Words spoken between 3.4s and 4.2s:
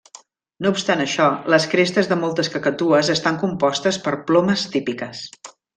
compostes per